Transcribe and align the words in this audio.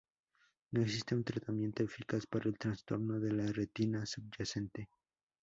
No 0.71 0.81
existe 0.81 1.13
un 1.13 1.23
tratamiento 1.23 1.83
eficaz 1.83 2.25
para 2.25 2.49
el 2.49 2.57
trastorno 2.57 3.19
de 3.19 3.33
la 3.33 3.51
retina 3.51 4.03
subyacente. 4.07 4.89